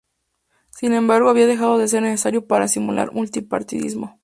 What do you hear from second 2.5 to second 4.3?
simular multipartidismo.